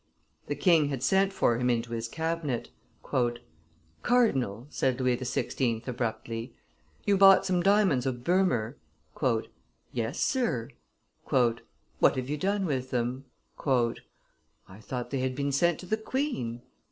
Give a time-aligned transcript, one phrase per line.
[0.47, 2.69] The king had sent for him into his cabinet.
[4.01, 5.87] "Cardinal," said Louis XVI.
[5.87, 6.55] abruptly,
[7.05, 8.77] "you bought some diamonds of Bcehmer?"
[9.91, 10.69] "Yes, Sir."
[11.25, 13.25] "What have you done with them?"
[13.63, 16.63] "I thought they had been sent to the queen."